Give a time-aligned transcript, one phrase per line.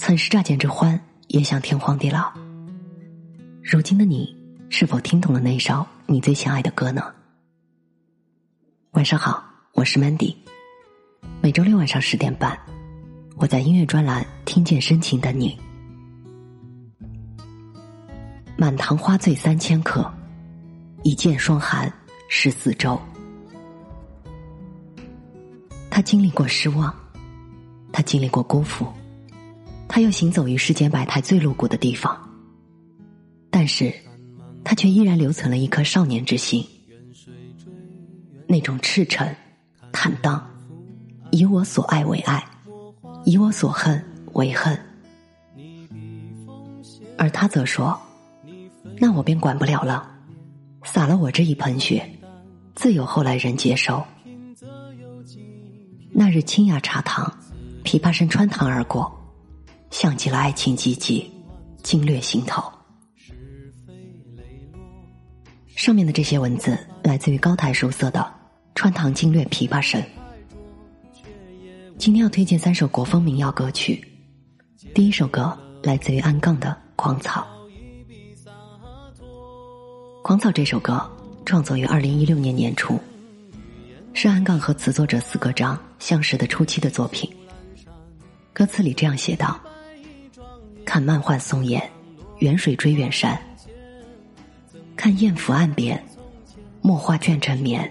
[0.00, 2.32] 曾是乍见之欢，也想天荒地老。
[3.62, 4.34] 如今的你，
[4.70, 7.02] 是否听懂了那首你最心爱的歌呢？
[8.92, 9.44] 晚上好，
[9.74, 10.34] 我是 Mandy。
[11.42, 12.58] 每周六晚上十点半，
[13.36, 15.54] 我在音乐专栏听见深情的你。
[18.56, 20.10] 满堂花醉三千客，
[21.02, 21.92] 一剑霜寒
[22.30, 22.98] 十四州。
[25.90, 26.92] 他经历过失望，
[27.92, 28.90] 他经历过辜负。
[29.92, 32.16] 他又行走于世间百态最露骨的地方，
[33.50, 33.92] 但是，
[34.62, 36.64] 他却依然留存了一颗少年之心，
[38.46, 39.28] 那种赤诚、
[39.90, 40.48] 坦荡，
[41.32, 42.40] 以我所爱为爱，
[43.24, 44.00] 以我所恨
[44.34, 44.78] 为恨。
[47.18, 48.00] 而他则说
[48.96, 50.08] ：“那我便管不了了，
[50.84, 52.08] 洒了我这一盆血，
[52.76, 54.04] 自有后来人接受。”
[56.14, 57.36] 那日清雅茶堂，
[57.82, 59.19] 琵琶声穿堂而过。
[59.90, 61.24] 像极了爱情寂寂，
[61.82, 62.62] 惊掠心头。
[65.66, 68.20] 上面的这些文字来自于高台书色的
[68.74, 70.00] 《穿堂惊掠琵琶声》。
[71.98, 74.02] 今天要推荐三首国风民谣歌曲。
[74.94, 77.46] 第一首歌来自于安杠的《狂草》。
[80.22, 81.10] 《狂草》这首歌
[81.44, 82.98] 创作于二零一六年年初，
[84.12, 87.30] 是安杠和词作者四个章相识的初期的作品。
[88.52, 89.60] 歌词里这样写道。
[90.92, 91.80] 看漫画松岩，
[92.40, 93.40] 远水追远山。
[94.96, 96.04] 看雁伏岸边，
[96.82, 97.88] 墨画卷成绵。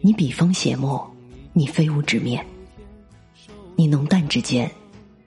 [0.00, 1.12] 你笔锋写墨，
[1.52, 2.46] 你飞舞纸面。
[3.74, 4.70] 你浓淡之间，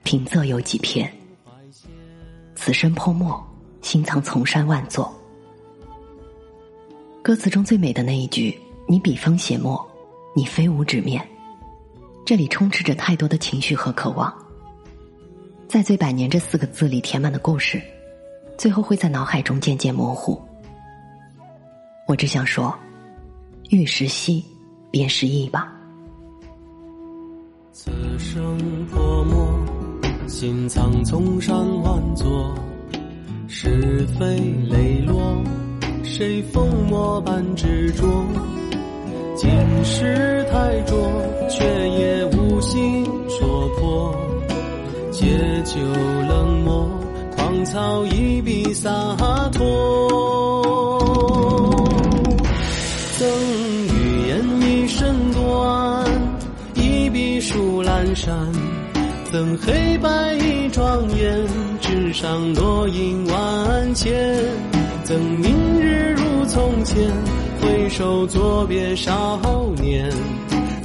[0.02, 1.12] 平仄有几篇？
[2.54, 3.46] 此生泼墨，
[3.82, 5.14] 心藏丛山万座。
[7.22, 9.86] 歌词中最美的那一句“你笔锋写墨，
[10.34, 11.22] 你飞舞纸面”，
[12.24, 14.34] 这里充斥着太多的情绪和渴望。
[15.68, 17.78] 在“醉百年”这四个字里填满的故事，
[18.56, 20.40] 最后会在脑海中渐渐模糊。
[22.06, 22.74] 我只想说，
[23.68, 24.42] 欲时兮，
[24.90, 25.70] 便是意吧。
[27.70, 29.46] 此生泼墨，
[30.26, 32.54] 心藏丛山万座，
[33.46, 34.38] 是非
[34.70, 35.20] 磊落，
[36.02, 38.24] 谁风魔般执着？
[39.36, 39.50] 今
[39.84, 40.96] 世太浊，
[41.46, 42.37] 却也无
[45.68, 45.76] 酒
[46.26, 46.88] 冷漠，
[47.36, 48.90] 狂草一笔洒
[49.52, 50.98] 脱。
[53.18, 53.28] 赠
[53.86, 56.06] 予言一身短，
[56.74, 58.34] 一笔书阑珊。
[59.30, 61.46] 赠黑白一庄严，
[61.82, 64.16] 纸上落英万千。
[65.04, 67.12] 赠明日如从前，
[67.60, 69.38] 回首作别少
[69.76, 70.10] 年。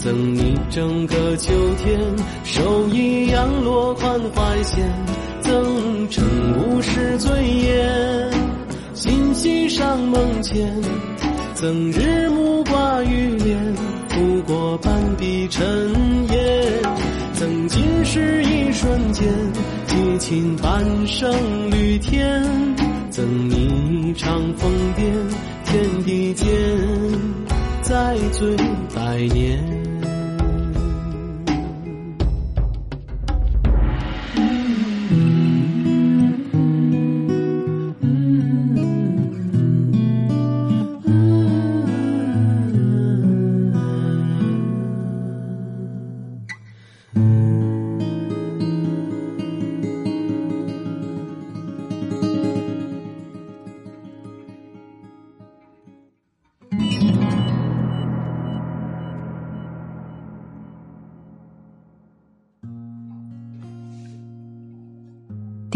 [0.04, 1.98] 赠你整个秋天，
[2.44, 4.86] 手一扬落款怀线，
[5.40, 6.22] 赠晨
[6.58, 8.30] 雾是醉烟，
[8.94, 10.76] 心系上梦前，
[11.54, 13.58] 赠日暮挂玉帘，
[14.10, 15.64] 拂过半壁尘
[16.34, 16.82] 烟，
[17.32, 19.26] 赠今世一瞬间，
[19.88, 21.34] 激情半生
[21.72, 22.44] 绿天，
[23.10, 25.06] 赠你一场疯癫，
[25.64, 26.46] 天地间
[27.82, 28.58] 再醉
[28.94, 29.73] 百年。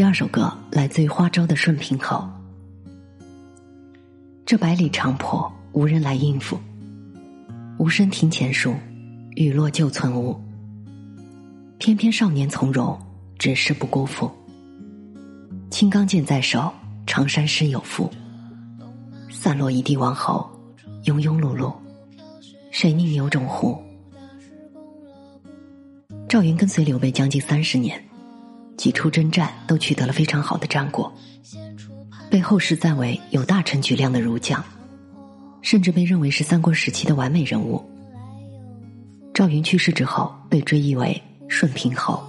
[0.08, 2.16] 二首歌来自于花粥的《顺平侯》。
[4.46, 6.58] 这百里长坡无人来应付，
[7.78, 8.74] 无声庭前树，
[9.36, 10.42] 雨落旧村屋。
[11.78, 12.98] 偏偏少年从容，
[13.38, 14.32] 只是不辜负。
[15.70, 16.72] 青钢剑在手，
[17.06, 18.10] 长衫诗有赋。
[19.30, 20.50] 散落一地王侯，
[21.04, 21.74] 庸庸碌碌，
[22.72, 23.78] 谁宁有种乎？
[26.30, 28.02] 赵云跟随刘备将近三十年。
[28.78, 31.12] 几处征战都取得了非常好的战果，
[32.30, 34.64] 被后世赞为有大臣举量的儒将，
[35.62, 37.84] 甚至被认为是三国时期的完美人物。
[39.34, 42.24] 赵云去世之后，被追忆为顺平侯，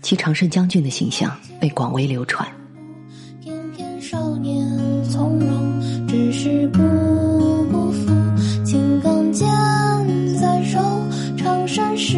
[0.00, 2.48] 其常胜将军的形象被广为流传。
[3.40, 4.64] 翩翩少年
[5.10, 6.78] 从容，只是不
[7.70, 8.08] 辜负
[8.64, 9.48] 青钢剑
[10.38, 10.78] 在手，
[11.36, 12.16] 长衫诗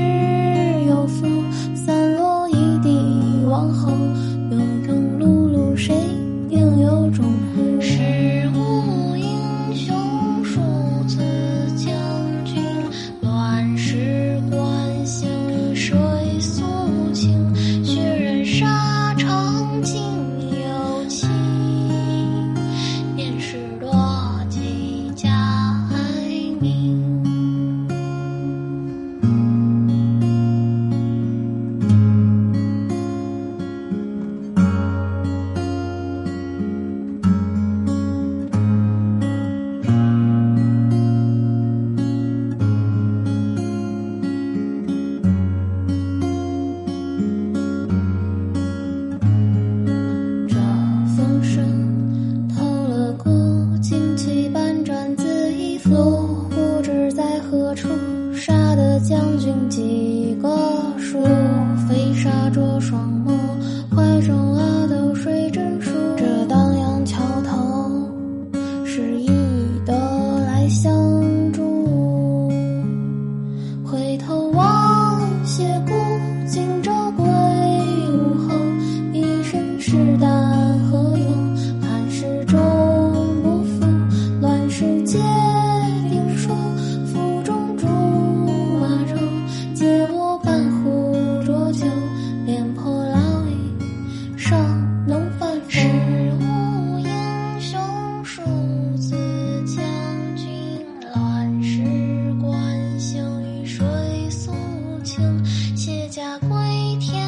[106.48, 107.26] 归田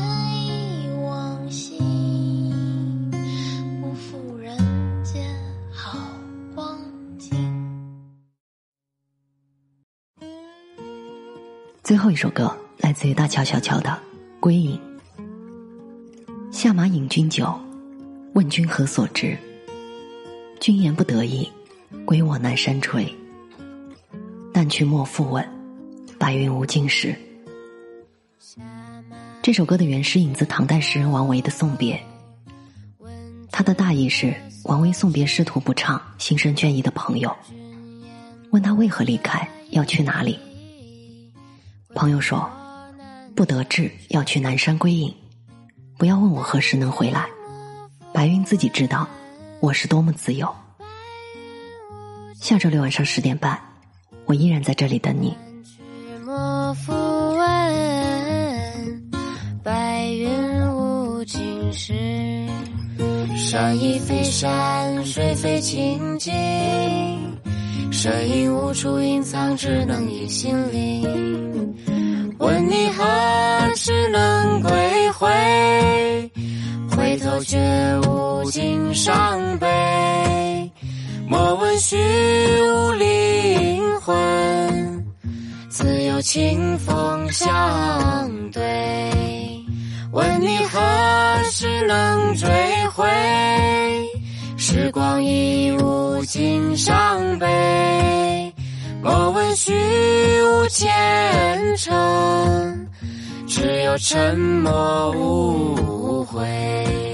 [1.03, 1.79] 往昔，
[3.81, 4.57] 不负人
[5.03, 5.25] 间
[5.73, 5.99] 好
[6.55, 6.79] 光
[7.19, 7.37] 景。
[11.83, 13.91] 最后一首歌来自于大乔小乔的
[14.41, 14.79] 《归隐》。
[16.53, 17.59] 下马饮君酒，
[18.35, 19.37] 问君何所知？
[20.61, 21.51] 君言不得意，
[22.05, 23.09] 归卧南山陲。
[24.53, 25.47] 但去莫复问，
[26.19, 27.17] 白云无尽时。
[29.47, 31.97] 这首歌的原诗引自唐代诗人王维的《送别》，
[33.53, 34.35] 他的大意是
[34.65, 37.33] 王维送别仕途不畅、心生倦意的朋友，
[38.51, 40.37] 问他为何离开，要去哪里。
[41.95, 42.51] 朋友说
[43.37, 45.15] ：“不得志，要去南山归隐。
[45.97, 47.29] 不要问我何时能回来，
[48.13, 49.09] 白云自己知道，
[49.61, 50.53] 我是多么自由。”
[52.35, 53.57] 下周六晚上十点半，
[54.25, 55.37] 我依然在这里等你。
[61.73, 61.93] 是。
[63.37, 66.33] 山亦非山，水非清净，
[67.93, 71.75] 身影无处隐藏，只能隐心灵。
[72.39, 73.05] 问你何
[73.77, 76.31] 时能归回？
[76.91, 77.59] 回头却
[78.09, 80.73] 无尽伤悲。
[81.29, 81.97] 莫问虚
[82.63, 85.05] 无灵魂，
[85.69, 89.16] 自有清风相对。
[91.59, 92.47] 只能追
[92.95, 93.09] 回？
[94.59, 98.53] 时光已无尽伤悲。
[99.03, 99.73] 莫问虚
[100.43, 102.87] 无前程，
[103.49, 107.06] 只有沉默无悔。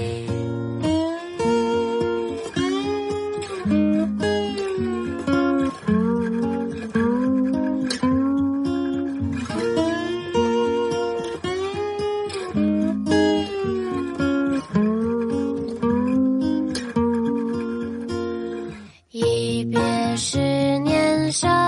[20.13, 20.37] 我是
[20.81, 21.62] 年少，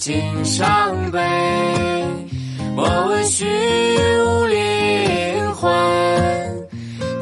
[0.00, 1.20] 尽伤悲。
[2.74, 5.70] 莫问虚无灵魂，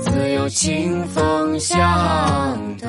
[0.00, 1.76] 自有清风相
[2.80, 2.88] 对。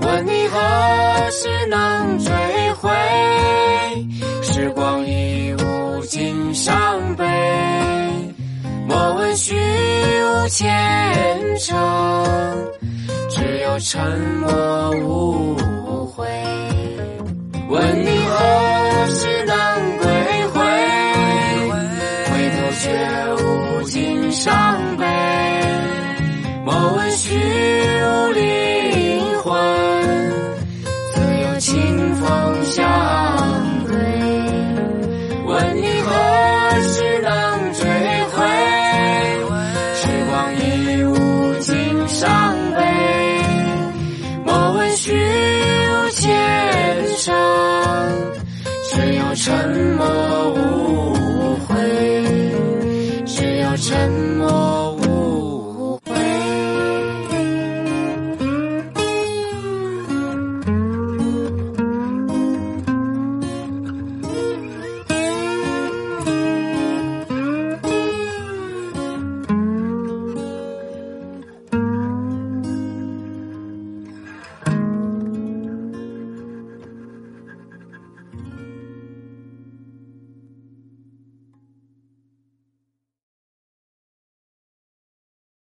[0.00, 2.32] 问你何时能追
[2.74, 2.88] 回？
[4.42, 7.26] 时光已无尽伤悲。
[8.86, 10.70] 莫问虚无前
[11.58, 11.76] 程，
[13.28, 14.00] 只有沉
[14.40, 15.56] 默无
[22.80, 22.88] 却
[23.34, 25.04] 无尽伤悲。
[26.64, 27.38] 莫问虚